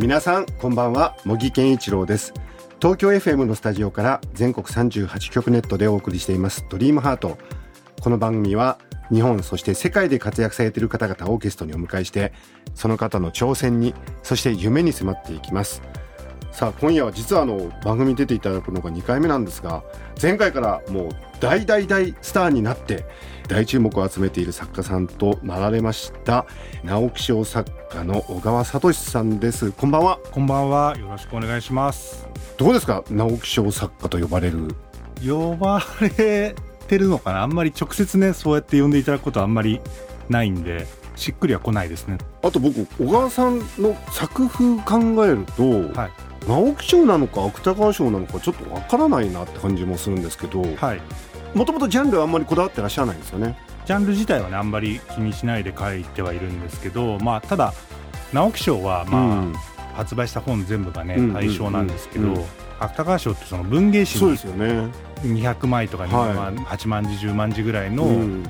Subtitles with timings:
[0.00, 2.32] 皆さんこんばんは茂木健一郎です。
[2.80, 7.36] 東京 FM のスタジオから全国38局ネットでお送りしていますドリームハート。
[8.00, 8.78] この番組は
[9.12, 12.32] 日本そして世界で活躍されている方々をゲストにお迎えして
[12.74, 15.82] その方の挑戦にそして夢に迫っていきます。
[16.52, 19.82] さあ今夜は実はあの番組に出ていただくのが2回目なんですが
[20.20, 21.08] 前回からもう
[21.40, 23.06] 大大大スターになって
[23.48, 26.46] 大注目を集めている作家さんとなられました
[26.84, 30.96] 直木賞作家の小川聡さんですこんばんはこんばんは。
[30.98, 32.28] よろしくお願いします。
[32.58, 33.04] どうですか？
[33.08, 34.74] 直木賞作家と呼ばれる
[35.26, 36.54] 呼ばれ
[36.88, 37.42] てるのかな？
[37.42, 39.80] あんまり直接ね、そうやって呼んでいただくことはあんまり
[40.28, 40.86] ないんで、
[41.16, 42.18] しっくりは来ないですね。
[42.42, 46.10] あと僕小川さんの作風考えると、はい。
[46.46, 51.00] 直木賞なのか芥川賞なのかちょっとわからないなって感じもするんですけどはい。
[51.54, 53.58] もともとジャンルはあんまりこだわってらっしゃらないんですよね？
[53.86, 57.72] ジャンル自体はね、あんまり気にしないで書いてはいるんですけど、まあ、ただ、
[58.32, 59.54] 直木賞は、まあ、うん。
[59.94, 62.46] 発売した本全部がね、うん対象なんですけど、
[62.78, 64.90] 芥川賞ってその文芸誌にそうですよね、
[65.22, 68.44] 200枚とかに、はいまあ、8万字、10万字ぐらいの、うん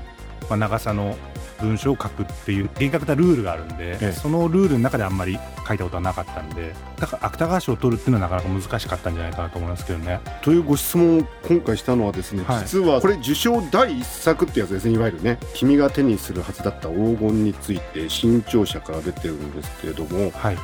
[0.48, 1.16] まあ、長さの
[1.60, 4.12] 文章を書くっていう厳格なルールがあるんで、ええ。
[4.12, 5.38] そのルールの中であんまり
[5.69, 10.20] 書いたことはなかったんでだから芥川賞を取るっていうのはなかなか難しかったんじゃないかなと思いますけどね。
[10.42, 12.64] というご質問を今回したのはですね、はい。
[12.64, 20.58] 実はこれ受賞第一作ってやつですねいわゆるね「君が手にするはずだった黄金」について新潮社から出てるんですけれどもはい。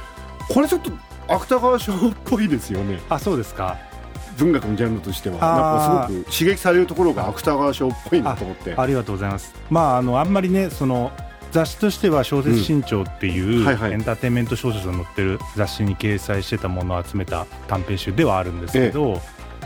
[0.48, 0.90] これちょっと
[1.28, 3.00] 芥川賞っぽいですよね。
[3.08, 3.76] あそうですか
[4.38, 8.74] 文学のジャンルとしてはなんかすごく刺激されるところが芥川賞っぽいなと思って。
[8.76, 9.54] ありがとうございます。
[9.70, 11.12] まああのあんまりねその
[11.52, 19.22] 雑誌としては小説新潮っていう、エンターテインメント小説が載ってる雑誌に掲載してたものを集めた短編集ではあるんですけど、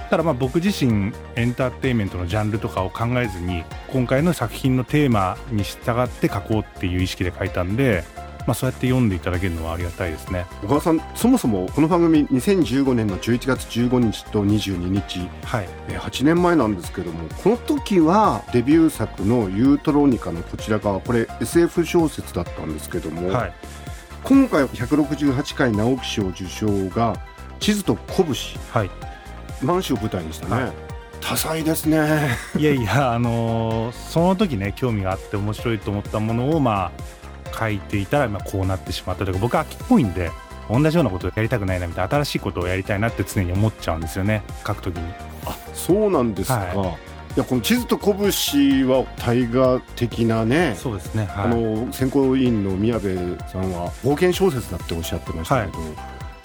[0.08, 8.04] ただまあ僕自身エンターテインメントのジャンルとかを考えずに今回の作品のテーマに従って書こうっていう意識で書いたんで、
[8.46, 10.46] まあ、そうやって読んでいただけるのはありがたいですね。
[10.62, 23.52] 小川さんそもそもこの番組2015年の11月15日と22日はい、えー8年前なんですけどもこの時はデビュー作の「ユートロニカ」のこちら側これ SF 小説だったんですけども、はい、
[24.24, 27.16] 今回168回直木賞受賞が
[27.60, 28.26] 「地図と拳。
[28.72, 28.90] はい」
[29.62, 30.72] 満州を舞台にしたね、はい。
[31.20, 32.38] 多彩ですね。
[32.56, 37.19] いやいや、あのーその時ね興味があって面白いと思ったものをまあ
[37.56, 40.30] 書いていたら、まあ、こうなってしまったというか僕は秋っぽいんで
[40.68, 45.12] 同じようなことをやりたくないなみたいな新しいことをやりたいなって常に思っちゃうんですよね書く時に。
[45.46, 47.10] あそうなんですか、、はい。
[47.36, 55.78] やこの「地図と拳」は大河的なねそうですね、あはい、の選考委員の宮部さんは冒険小説だっておっしゃってましたけど、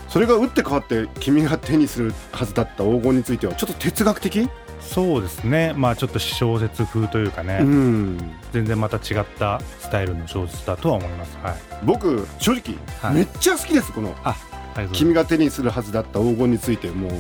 [0.08, 4.50] それが打って変わって君が手にするはずだった黄金についてはちょっと哲学的、
[4.85, 5.73] そうですね。
[5.75, 8.18] まあちょっと小説風というかね、うん、
[8.51, 11.38] 全然また違ったスタイルの小説だとは思います。
[11.44, 13.16] はい、僕正直、はい。
[13.16, 14.16] めっちゃ好きですこの。
[14.23, 14.35] あ
[14.94, 17.12] 君が手にするはずだった黄金についてもう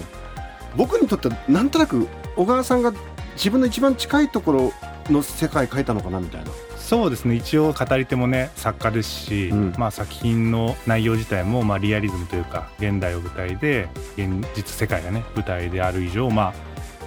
[0.75, 2.93] 僕にとってはなんとなく小川さんが
[3.35, 4.73] 自分の一番近いところ
[5.09, 6.51] の世界書いたのかなみたいな。
[6.77, 7.35] そうですね。
[7.35, 9.73] 一応語り手もね作家ですし、うん。
[9.77, 16.53] まあ、作品の内容自体もまあリアリズムというか現代を舞台で現実世界がね舞台である以上、まあ、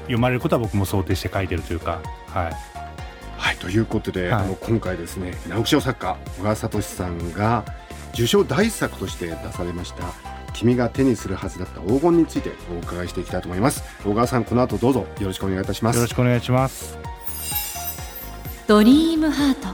[0.08, 2.52] 読まれることは僕も想定して書いてるというか、はい、
[3.36, 4.42] はいということで、はい。
[4.44, 7.64] あの今回ですね直木賞作家小川聡さんが
[8.14, 10.04] 受賞第一作として出されました
[10.54, 13.82] 「君が手にするはずだった黄金」についてお伺いしていきたいと思います。
[14.04, 15.96] 小川さんこの後どうぞよろしくお願いいたします。
[15.96, 16.98] よろしくお願いします。
[18.66, 19.68] ドリームハート。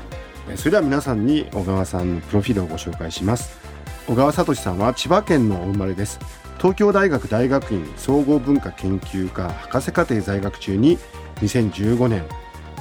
[0.50, 3.64] えそれでは皆さんに小川さんのプロフィールをご紹介します。
[4.06, 6.20] 小川聡さんは千葉県のお生まれです
[6.64, 10.96] 東京大学大学院総合文化研究科博士課程在学中に
[11.42, 12.24] 2015年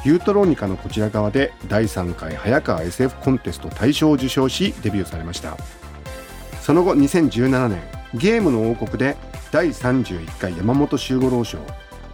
[0.05, 5.57] ユートロニカのこちら側で第3回早川 SF コンテスト大賞を受賞しデビューされました。
[6.61, 7.81] その後2017年
[8.13, 9.17] ゲームの王国で
[9.51, 11.57] 第31回山本周五郎賞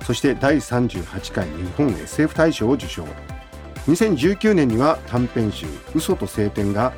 [0.04, 3.06] そして第38回日本 SF 大賞を受賞。
[3.86, 6.94] 2019年には短編集「嘘と晴天」が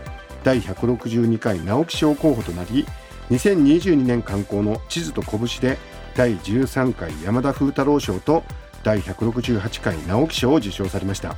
[0.45, 2.85] 第162回直木賞候補となり
[3.31, 5.77] 2022年刊行の「地図と拳」で
[6.15, 8.43] 第13回山田風太郎賞と
[8.83, 11.35] 第168回直木賞を受賞されました。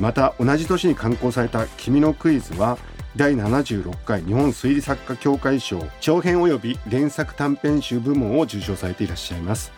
[0.00, 2.76] また同じ年に刊行された「君のクイズ」は
[3.16, 9.72] 第76回日本推理作家協会賞長編及び連作短編集部門を受賞されていらっしゃいます。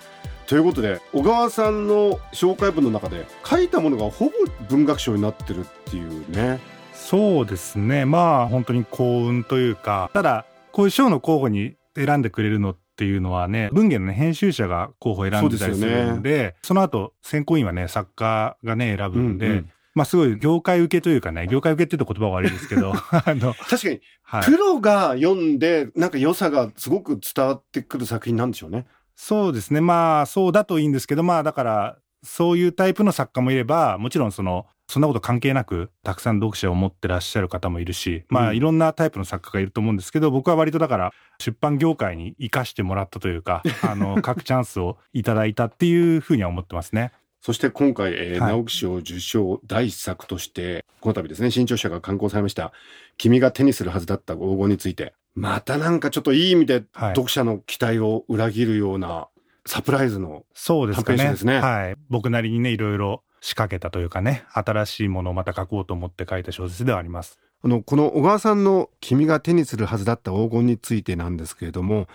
[0.46, 4.32] ということで小川さんの紹介文の中で書いたものがほぼ
[4.68, 6.58] 文学賞になってるっていうね。
[6.94, 8.04] そうですね。
[8.04, 10.44] まあ本当に幸運というかただ
[10.76, 28.84] こういう賞の候補に選んでくれるのっていうのはね文芸の、ね、編集者が候補選んでたりするんでその後選考委員はね作家がね選ぶんで、うんうんまあすごい業界受けというかね、業界受けって言うと言葉は悪いですけど、 あの、確かに、はい、プロが読んで、なんか良さがすごく伝わってくる作品なんでしょうね。
[29.14, 29.80] そうですね。
[29.80, 47.12] まあそうだといいんですけど、まあだから、そういうタイプの作家もいれば、もちろんその、そんなこと関係なく、たくさん読者を持ってらっしゃる方もいるし、まあ、いろんなタイプの作家がいると思うんですけど、僕は割とだから、出版業界に生かしてもらったというか、 あの、各チャンスをいただいたっていうふうには思ってますね。
[47.40, 52.72] そして今回、えーはい、直木賞受賞第一作として、この度ですね、新潮社が刊行されました、
[53.18, 59.28] 君が手にするはずだった黄金について、またなんかちょっといい意味で読者の期待を裏切るような
[59.66, 61.16] サプライズのそうですね。
[61.16, 61.60] ですね。
[61.60, 61.96] はい。
[62.08, 67.38] 僕なりにね、いろいろ仕掛けたというかね、新しいものをまた書こうと思って書いた小説ではあります。
[67.62, 72.06] あの、この小川さんの君が手にするはずだった黄金についてなんですけれども、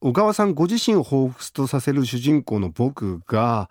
[0.00, 3.70] 小川さんご自身を彷彿とさせる主人公の僕が、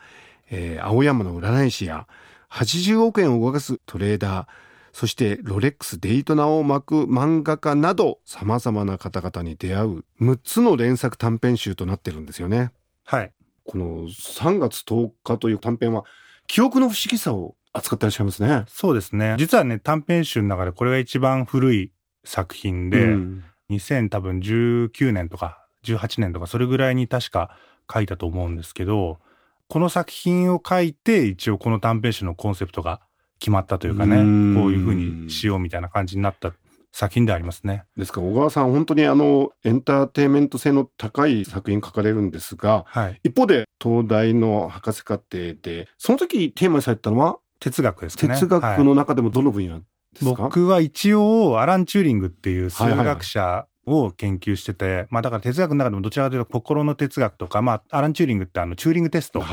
[0.49, 2.07] えー、青山の占い師や
[2.51, 4.47] 80億円を動かすトレーダー、
[4.93, 12.71] そしてロレックスデイトナを巻く漫画家など様々な方々に出会う6つの連作短編集となってるんですよね。
[13.05, 13.31] はい。
[13.63, 16.03] この3月10日という短編は
[16.47, 18.65] 記憶の不思議さを扱ってらっしゃいますね。
[18.67, 19.35] そうですね。
[19.37, 21.91] 実はね、短編集の中でこれが一番古い
[22.23, 27.55] 作品で、うん、2000多分19年とか18年とかそれぐらいに確か
[27.91, 29.19] 書いたと思うんですけど、
[29.67, 33.01] この作品を書いて一応この短編集のコンセプトが
[33.39, 36.53] 決まったというかね、うこういうふうにしようみたいな感じになった
[36.97, 37.83] 作品でありますね。
[37.97, 47.37] ですから小川さん本当にあのエンターテインメント性の高い作品書かれるんですが、はい、一方で東大の博士課程でその時テーマにされたのは？
[47.59, 48.33] 哲学ですね。
[48.33, 49.85] 哲学の中でもどの分野で
[50.19, 59.43] すか、はい、僕は一応アラン・チューリングっていう数学者を研究してて、はいはい、まあだから哲学の中でもどちらかというと心の哲学とか、まあアラン・チューリングってあのチューリングテスト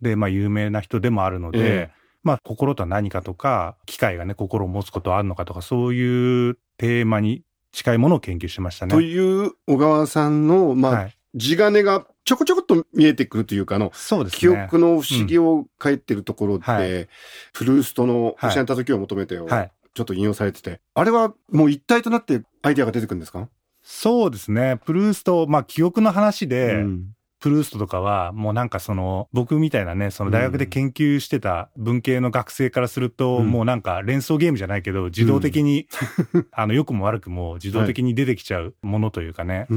[0.00, 8.90] でまあ有名な人でもあるので、ええまあ、心とは何かとか、機械がね、心を持つことはあるのかとか、そういうテーマに近いものを研究してましたね。
[8.92, 14.38] という小川さんの、まあ、はい、地金がちょこちょこっと見えてくるというか、あの、そうですね。
[14.40, 16.74] 記憶の不思議を書いてるところで、うん。
[16.74, 17.08] はい、
[17.52, 23.48] プルーストの失った時を求めてを、はい、ちょっと引用されてて、あれはもう一体となってアイデアが出てくるんですか？
[23.82, 24.80] そうですね。
[24.84, 27.15] プルースト、まあ記憶の話で、うん、
[27.46, 35.86] プルーストとかは、もうなんかその、僕みたいなね、その大学で研究してた文系の学生からすると、うん、もうなんか連想ゲームじゃないけど、自動的に、
[36.32, 39.68] うん、 あの、良くも悪くも自動的に出てきちゃうものというかね、はい、っ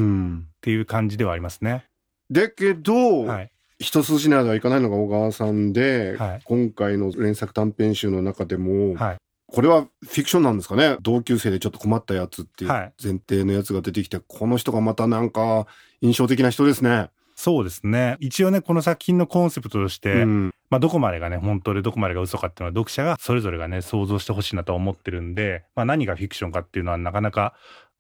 [0.62, 1.86] ていう感じではありますね。
[2.32, 10.98] だけど、はい、一筋縄ではいかないのが小川さんで、はい、今回の連作短編集の中でも、はい、これはフィクションなんですかね？
[11.02, 15.68] 同級生でちょっと困ったやつっていう前提のやつが出てきて、この人がまたなんか
[16.02, 17.12] 印象的な人ですね。
[17.40, 18.18] そうですね。
[18.20, 27.54] 一応ね、この作品のコンセプトとして、うん、まあどこまでがね、本当でどこまでが嘘かっていうのは読者がそれぞれがね、想像してほしいなと思ってるんで、まあ何がフィクションかっていうのはなかなか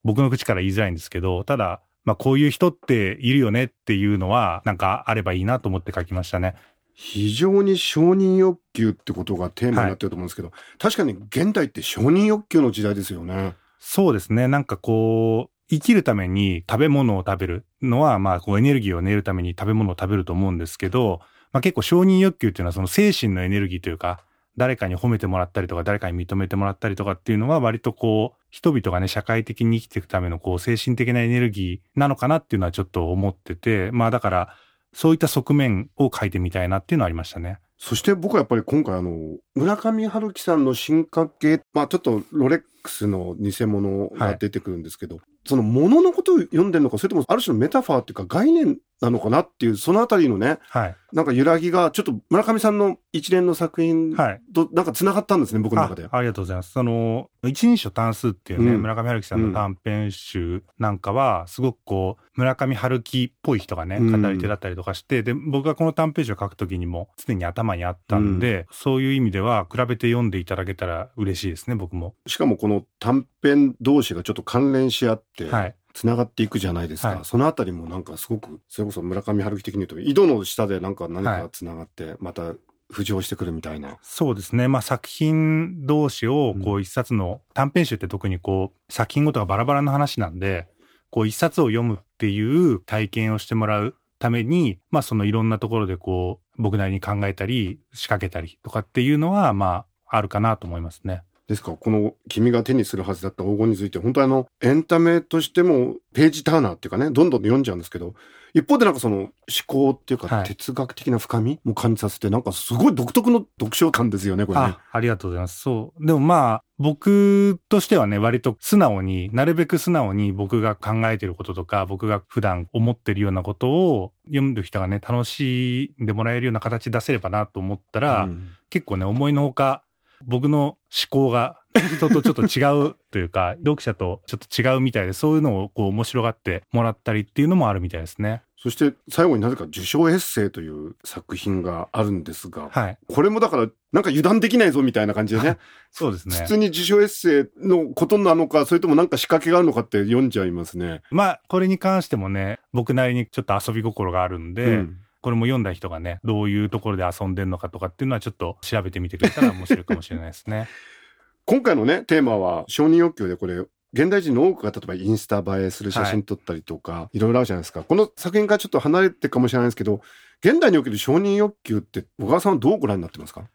[0.04, 6.56] 僕の口から言いづらいんですけど、ただ、まあこういう人っているよねっていうのは、なんかあればいいなと思って書きましたね。
[6.94, 13.56] 非常に承認欲求ってことがテーマになってると思うんですけど、はい、確かに現代って承認欲求の時代ですよね。
[13.80, 14.50] そうですね。
[14.50, 21.22] なんかこう、生きるために食べ物を食べるのは、まあ、こうエネルギーを得るために食べ物を食べると思うんですけど、
[21.52, 24.24] まあ結構承認欲求っていうのはその精神のエネルギーというか、
[24.58, 34.56] 誰かに褒めてもらったりとか、誰かに認めてもらったりとかっていうのは割とこう、人々がね、社会的に生きていくためのこう、精神的なエネルギーなのかなっていうのはちょっと思ってて、まあだから、
[34.94, 37.60] そういった側面を書いてみたいなっていうのはありましたね。
[37.78, 54.16] そして僕はやっぱり今回あの、村上春樹さんの進化系、まあちょっとロレックスの偽物が出てくるんですけど、はい、そのもののことを読んでるのか、それともある種のメタファーっていうか概念なのかなっていう、そのあたりのね、はい、なんか揺らぎが、ちょっと村上さんの一連の作品
[54.54, 56.06] となんか繋がったんですね、僕の中で。
[56.06, 56.18] あ。
[56.18, 56.72] ありがとうございます。
[56.72, 72.16] その、一人称単数っていうね、うん、村上春樹さんの短編集なんかは、すごくこう、村上春樹っぽい人がね、語り手だったりとかして、うん、で、僕がこの短編集を書くときにも常に頭にあったんで、うん、そういう意味では比べて読んでいただけたら嬉しいですね、僕も。
[72.28, 82.54] しかもこの短編同士がちょっと関連し合って、はい、つながっていくじゃないですか、はい、そのあたりもなんかすごくそれこそ村上春樹的に言うと井戸の下でなんか何かつながって、また
[82.92, 83.98] 浮上してくるみたいな。
[84.02, 84.68] そうですね。
[84.68, 90.68] まあ作品同士をこう一冊の短編集って特にこう作品ごとがバラバラの話なんで、
[91.12, 101.24] こう一冊を読むっていう体験をしてもらうために、まあそのいろんなところでこう僕なりに考えたり仕掛けたりとかっていうのはまああるかなと思いますね。
[101.50, 101.72] ですか？
[101.72, 108.14] ら、この君が手にするはずだった黄金について、本当にあの、エンタメとしてもページターナーっていうかね、どんどん読んじゃうんですけど、
[108.54, 109.32] 一方でなんかその思
[109.68, 111.60] 考っていうか、はい哲学的な深み？
[111.64, 115.60] も感じさせて、なんかすごい独特の読書感ですよね、これねあ。、ありがとうございます。
[115.60, 116.06] そう。
[116.06, 129.84] でもまあ、僕としてはね、割と素直に、なるべく素直に僕が考えてることとか、僕が普段思ってるようなことを読む人がね、楽しんでもらえるような形出せればなと思ったら、うん結構ね、思いのほか、
[130.26, 130.78] 僕の思
[131.10, 131.60] 考が
[131.98, 138.42] 人とちょっと違うというか、 読者とちょっと違うみたいで、そういうのをこう面白がってもらったりっていうのもあるみたいですね。
[138.62, 142.98] そして最後になぜか受賞エッセイという作品があるんですが、はい。
[143.08, 145.58] これもだからなんか油断できないぞみたいな感じでね、
[145.92, 146.48] そうですね普。
[146.48, 151.02] 通に受賞エッセイのことなのか、それともなんか仕掛けがあるのかって読んじゃいますね。
[151.12, 160.68] まあ、これに関してもね、僕なりにちょっと遊び心があるんで、うんこれも読んだ人がね、どういうところで遊んでるのかとかっていうのはちょっと調べてみてくれたら面白いかもしれないですね。
[161.46, 167.84] 今回のね、テーマは承認欲求でこれ、現代人の多くが例えばインスタ映えする写真撮ったりとか、い、ろいろあるじゃないですか。
[167.84, 170.02] この作品からちょっと離れてかもしれないですけど、
[170.44, 173.50] 現代における承認欲求って小川さんはどうご覧になってますか？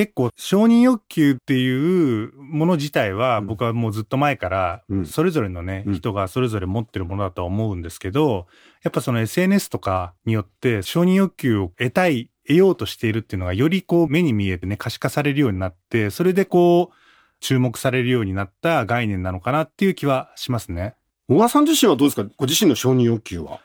[0.00, 8.46] 結構承認欲求っていうもの自体はうん僕はもうずっと前からうんそれぞれのね、うん人がそれぞれ持ってるものだとは思うんですけど
[8.82, 16.94] やっぱその SNS とかによって承認欲求を得たい得ようとしているっていうのがよりこう目に見えてね可視化されるようになってそれでこう
[17.40, 20.94] 注目されるようになった概念なのかなっていう気はしますね。
[21.28, 22.28] 小川さん自身はどうですか？
[22.38, 23.60] ご自身の承認欲求は？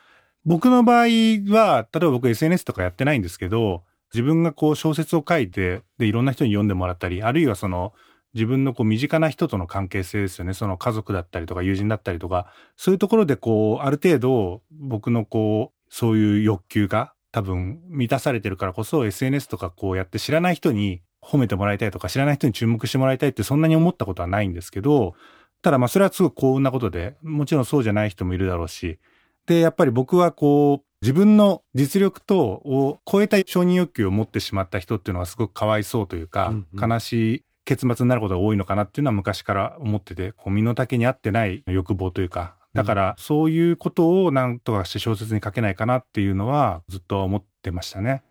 [0.45, 1.05] 僕の場合
[1.51, 3.83] は、例えば僕 SNS とかやってないんですけど、
[4.13, 7.93] 自分がこう小説を書いて、で、いろんな人に読んでもらったり、あるいはその、
[8.33, 10.53] 自分のこう身近な人との関係性ですよね。
[10.53, 25.15] その家族だったりとか友人だったりとか、そういうところでこう、ある程度僕のこう、そういう欲求が多分満たされてるからこそ SNS とかこうやって知らない人に褒めてもらいたいとか知らない人に注目してもらいたいってそんなに思ったことはないんですけど、
[25.61, 28.99] ただまあそれはすごく幸運なことで、もちろんそうじゃない人もいるだろうし、
[29.47, 48.23] で、やっぱり僕はこう、自分の実力とを超えた承認欲求を持ってしまった人っていうのはすごくかわいそうというか、うんうん悲しい結末になることが多いのかなっていうのは昔から思ってて、こう身の丈に合ってない欲望というか、だからそういうことを何とかして小説に書けないかなっていうのはずっと思ってましたね。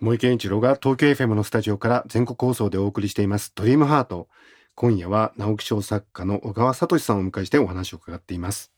[0.00, 4.28] 森健一郎が東京 FM のスタジオから全国放送でお送りしていますドリームハート。
[4.74, 8.72] 今夜は直木賞作家の小川聡さんをお迎えしてお話を伺っています。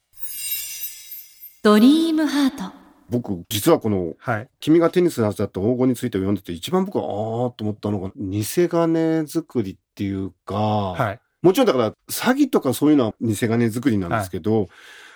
[1.63, 4.49] ドリームハート僕、実はこのはい。
[4.61, 7.11] 君が手にするはずだった黄金について読んでて一番僕はあー
[7.55, 11.21] と思ったのが偽金作りっていうか、はい。
[11.43, 14.69] もちろんだから詐欺とかそういうのは偽金作りなんですけど、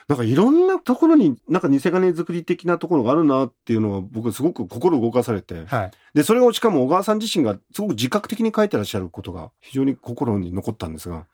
[0.09, 5.91] なんかいろんなところになんか偽金作り的なところがあるなっていうのは僕すごく心動かされて、はい。
[6.15, 11.27] で、それをしかも小川さん自身がすごく自覚的に書いてらっしゃることが非常に心に残ったんですが、っ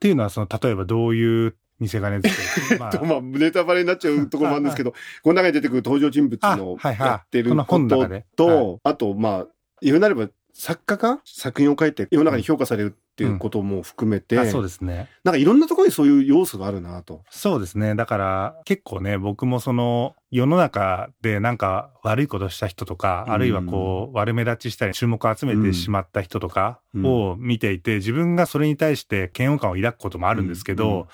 [0.00, 2.90] ていうのはその、例えばどういう偽金作り、 まあ。
[2.90, 9.46] とまあネタバレになっちゃうところもあるんですけど、この中に出てくる登場人物のやってることと、あとまあ、
[9.82, 15.08] 言うなれば作家が作品を書いて世の中に評価されるっていうことも含めて、あそうですね。
[15.24, 17.22] なんかいろんなところにそういう要素があるなと。
[17.30, 17.94] そうですね。
[17.94, 23.32] だから結構ね、僕もその世の中でなんか悪いことした人とか、うん。
[23.34, 30.98] あるいはこう悪目立ちしたり注目を集めてしまった人とかを見ていて、自分がそれに対して嫌悪感を抱くこともあるんですけど、うん。
[31.00, 31.06] うん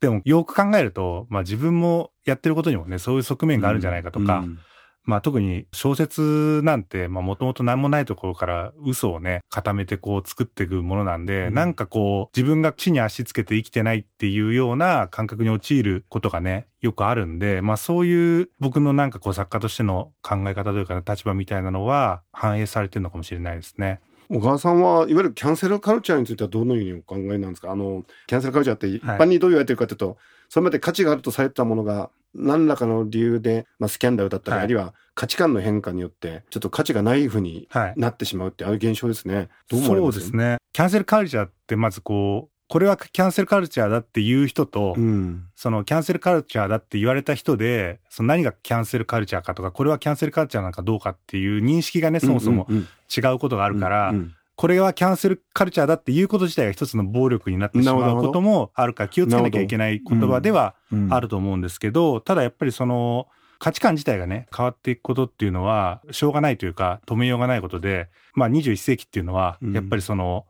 [0.00, 4.58] でもよく考えると、まあ自分もやってることにもね、そういう側面があるんじゃないかとか、うん
[5.08, 24.00] まあ特に小説なんて、まあもともと何もないところから嘘をね、固めてこう作っていくものなんで、うんなんかこう自分が地に足つけて生きてないっていうような感覚に陥ることがね、よくあるんで、まあそういう僕のなんかこう作家としての考え方というか立場みたいなのは反映されてるのかもしれないですね。
[24.30, 27.72] 小川さんはいわゆるキャンセルカルチャーについてはどのようにお考えなんですか？
[27.72, 30.18] あの、キャンセルカルチャーって一般にどう言われてるかというと、
[30.48, 37.94] それまで価値があるとされてたものが、何らかの理由で、まあ、スキャンダルだったり、はいあるいは価値観の変化によって、ちょっと価値がないふうにはい。
[37.96, 39.48] なってしまうって、ああいう現象ですね。
[39.68, 40.20] どう思われます？
[40.20, 40.58] そうですね。
[40.74, 45.46] キャンセルカルチャーってまずこう、これはキャンセルカルチャーだっていう人と、うん。
[45.56, 52.76] そのキャンセルカルチャーだって言われた人で、その何がキャンセルカルチャーかとか、これはキャンセルカルチャーなのかどうかっていう認識がね、そもそもうん。
[52.76, 61.14] うん違うことがあるから、うんうんこれはキャンセルカルチャーだっていうこと自体が一つの暴力になってしまうこともあるから気をつけなきゃいけない言葉ではうん。
[61.14, 63.28] あると思うんですけど、ただやっぱりその、
[63.60, 70.46] 価値観自体がね変わっていくことっていうのはしょうがないというか止めようがないことで、まあ、21世紀っていうのはやっぱりその、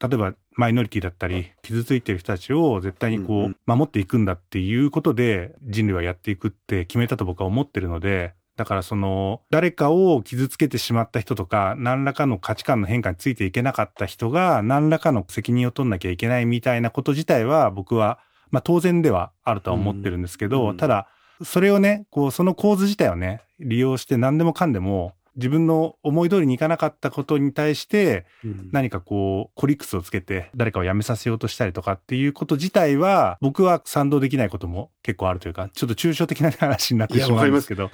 [0.00, 18.18] 例えばマイノリティだったり傷ついてる人たちを絶対にこう守っていくんだっていうことで人類はやっていくって決めたと僕は思ってるのでだからその誰かを傷つけてしまった人とか何らかの価値観の変化についていけなかった人が何らかの責任を取んなきゃいけないみたいなこと自体は僕は
[18.50, 21.06] まあ当然ではあるとは思ってるんですけど、ただ
[21.44, 28.26] それをねこうその構図自体をね利用して何でもかんでも自分の思い通りにいかなかったことに対して
[28.72, 37.90] 何かこうコリックスをつけて誰かを辞めさせようとしたりとかっていうこと自体は僕は賛同できないことも結構あるというかちょっと抽象的な話になってしまうんですけど。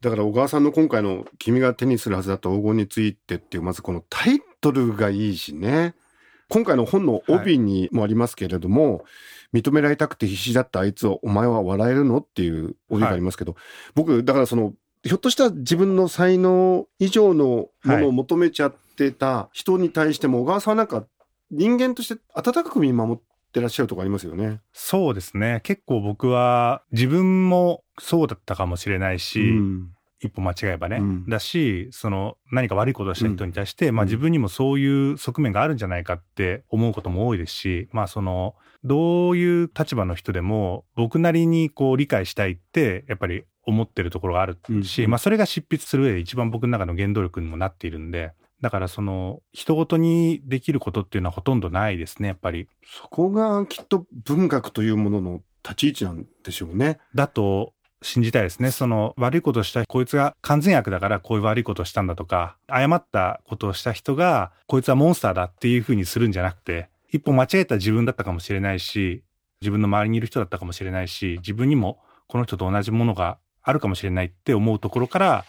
[0.00, 5.94] だから小川さんの今回の「君が手にするはずだった黄金について」っていうまずこのタイトルがいいしね。
[6.48, 9.04] 今回の本の帯にもありますけれども、は
[9.52, 12.18] い、認められたくて必死だったあいつをお前は笑えるの？
[12.18, 13.62] っていう帯がありますけど、はい、
[13.96, 14.72] 僕だからその
[15.02, 21.06] ひょっとしたら自分の才能以上のものを求めちゃってた人に対しても、小川さんはなんか
[21.50, 23.16] 人間として温かく見守っ
[23.52, 24.60] てらっしゃるとこありますよね。
[24.72, 25.60] そうですね。
[25.62, 52.68] 結構僕は自分もそうだったかもしれないし、うん、一歩間違えばね、うん、だしその何か悪いことをした人に対して、うん、まあ、自分にもそういう側面があるんじゃないかって思うことも多いですしまあそのどういう立場の人でも僕なりにこう理解したいってやっぱり思ってるところがあるし、うん、まあ、それが執筆する上で一番僕の中の原動力にもなっているんでだからその人ごとにできることっていうのはほとんどないですねやっぱり。
[52.84, 56.98] そこがきっと文学というものの立ち位置なんでしょうね。
[57.14, 58.70] だと信じたいですね。
[58.70, 69.22] その悪いことをしたこいつが完全悪だからこういう悪いことをしたんだとか、誤ったことをした人がこいつはモンスターだっていうふうにするんじゃなくて、一歩間違えた自分だったかもしれないし、
[69.60, 75.44] 自分の周りにいる人だったかもしれないし、自分にもこの人と同じものがあるかもしれないって思うところから、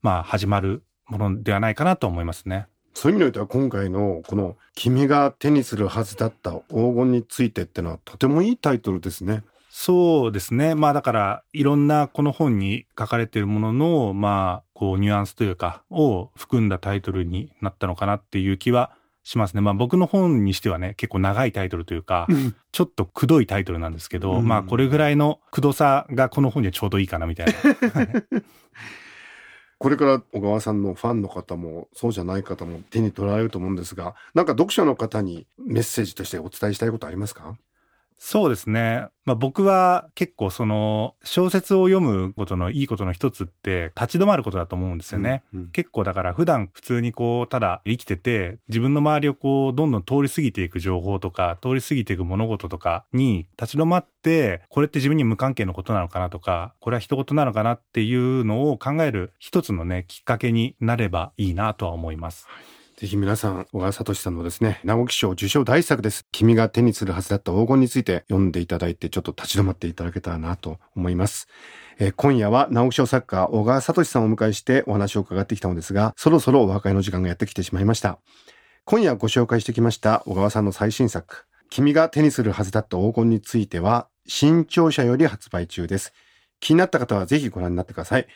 [0.00, 2.68] まあ始まるものではないかなと思いますね。
[2.94, 9.42] そういう意味においては今回のこの君が手にするはずだった黄金についてってのはとてもいいタイトルですね。
[9.70, 10.76] そうですね。
[10.76, 18.92] まあだから、いろんなこの本に書かれているものの、まあ、こう、ニュアンスというか、を含んだタイトルになったのかなっていう気は
[19.28, 19.60] しますね。
[19.60, 22.26] まあ僕の本にしてはね、結構長いタイトルというか、
[22.72, 27.52] ちょっとくどいタイトルなんですけど、うん、まあこれぐらいのくどさがこの本にはちょうどいいかなみたいな。
[29.76, 37.54] これから小川さんのファンの方もそうじゃない方も手に取られると思うんですが、なんか読者の方にメッセージとしてお伝えしたいことありますか？
[38.18, 39.06] そうですね。
[39.24, 45.44] まあ僕は結構その小説を読むことのいいことの一つって立ち止まることだと思うんですよね。
[45.54, 62.46] うんうん、結構だから普段普通にこうただ生きてて自分の周りをこうどんどん通り過ぎていく情報とか通り過ぎていく物事とかに立ち止まってこれって自分に無関係のことなのかなとかこれは人事なのかなっていうのを考える一つのねきっかけになればいいなとは思います。
[62.48, 66.26] はいぜひ皆さん、小川聡さんのですね、直木賞受賞大作です。
[66.32, 71.46] 君が手にするはずだった黄金について読んでいただいて、ちょっと立ち止まっていただけたらなと思います。
[72.00, 78.18] えー、今夜は直木賞作家、小川聡さんをお迎えしてお話を伺ってきたのですが、そろそろお別れの時間がやってきてしまいました。
[78.84, 86.12] 今夜ご紹介してきました小川さんの最新作、君が手にするはずだった黄金については、新潮社より発売中です。
[86.58, 88.26] 気になった方はぜひご覧になってください。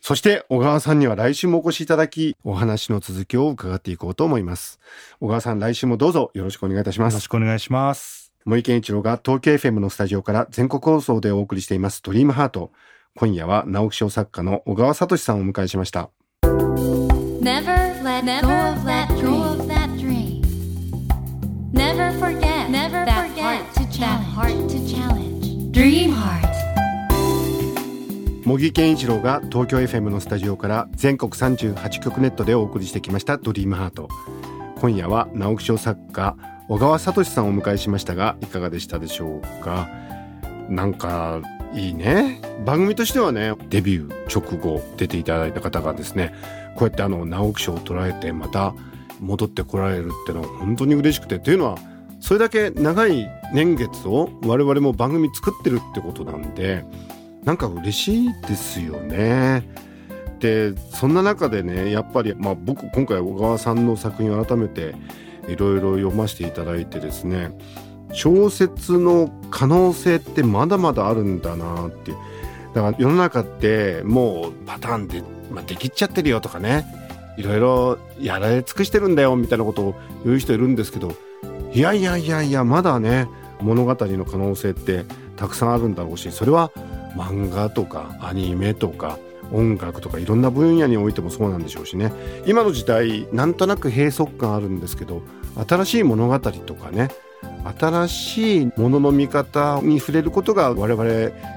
[0.00, 4.80] そして小川さんには来週もお越しいただき、お話の続きを伺っていこうと思います。
[5.20, 7.14] 小川さん、来週もどうぞよろしくお願いいたします。
[7.14, 8.32] よろしくお願いします。
[8.46, 12.72] 森健一郎が東京 FM のスタジオから全国放送でお送りしていますドリームハート。
[13.14, 16.10] 今夜は直木賞作家の小川聡さんをお迎えしました。
[16.42, 20.42] Never let go of that dream.
[21.72, 23.64] Never forget, never forget
[23.98, 25.72] that heart to challenge.
[25.72, 26.49] Dream heart.
[28.50, 34.08] 茂木健一郎が東京 FM のスタジオから全国38局ネットでお送りしてきました「ドリームハート。
[34.80, 36.36] 今夜は直木賞作家
[36.68, 39.88] 小川聡さんをお迎えしましたがいかがでしたでしょうか？
[40.68, 41.40] なんか
[41.72, 42.40] いいね。
[42.64, 46.34] 番組としてはねデビュー直後出ていただいた方がですね
[46.74, 48.74] こうやってあの直木賞を捉えてまた
[49.20, 51.78] 戻ってこられるってのは本当に嬉しくてというのは
[52.18, 56.84] それだけ長い年月を我々も番組作ってるってことなんで
[57.44, 59.68] なんか嬉しいですよね。
[60.40, 64.94] でそんな中でねやっぱり、まあ、僕今回小川さんの作品を改めて
[65.48, 67.50] いろいろ読ませていただいてですね
[68.12, 72.12] 小説の可能性ってまだまだあるんだなって
[72.74, 76.86] だから世の中ってもうパターンで、まあ、できっちゃってるよとかね
[77.36, 81.14] いろいろやられ尽くしてるんだよみたいなことを言う人いるんですけど
[81.72, 83.28] いやいやいやいやまだね
[83.60, 85.04] 物語の可能性って
[85.36, 86.70] たくさんあるんだろうしそれは
[87.16, 89.18] 漫画とかアニメとか
[89.52, 92.12] 音楽とかいろんな分野においてもそうなんでしょうしね。
[92.46, 95.22] 今の時代なんとなく閉塞感あるんですけど
[95.68, 97.08] 新しい物語とかね
[97.78, 101.04] 新しいものの見方に触れることが我々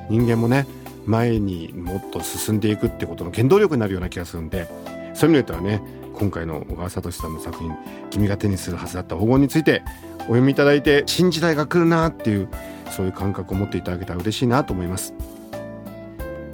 [0.09, 0.65] 人間もね
[1.05, 4.67] 前にもっと進んでいくってことの原動力になるような気がするんで
[5.13, 5.81] そういう意味ではね
[6.15, 7.75] 今回の小川聡さんの作品
[8.09, 9.83] 「君が手にするはずだった黄金」について
[10.19, 12.47] お読みいただいて新時代が来るなっていう
[12.91, 15.13] そういう感覚を持っていただけたら嬉しいなと思います。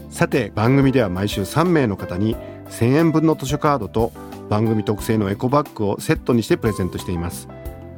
[0.10, 2.36] さて番組では毎週3名の方に
[2.70, 4.12] 1000円分の図書カードと
[4.50, 7.48] 番組特製のエコバッグをセットにしてプレゼントしています。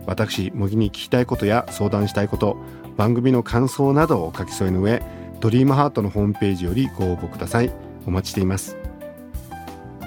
[0.06, 2.58] 私茂木に聞きたいことや相談したいこと
[2.98, 5.02] 番組の感想などをお書き添えの上
[5.40, 7.72] ドリームハートのホームページよりご応募ください。
[8.06, 8.78] お待ちしています。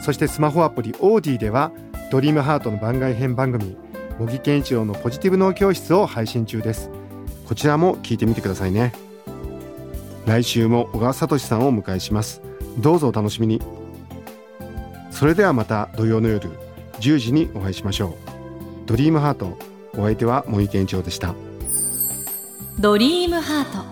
[0.00, 1.72] そしてスマホアプリオーディでは
[2.10, 3.76] ドリームハートの番外編番組
[4.18, 6.90] 茂木健一郎のポジティブ脳教室を配信中です。
[7.46, 9.03] こちらも聞いてみてくださいね。
[10.26, 12.40] 来週も小川聡さんをお迎えします。
[12.78, 13.60] どうぞお楽しみに。
[15.10, 16.50] それではまた土曜の夜
[17.00, 18.14] 10時にお会いしましょう。
[18.86, 19.56] ドリームハート
[19.96, 21.34] お相手は森健一郎でした。
[22.80, 23.84] ドリームハート。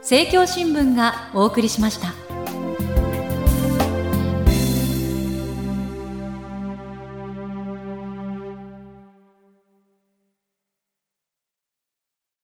[0.00, 2.19] 政教新聞がお送りしました。